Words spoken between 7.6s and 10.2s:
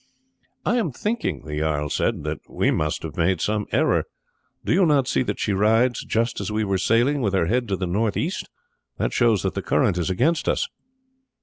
to the north east? That shows that the current is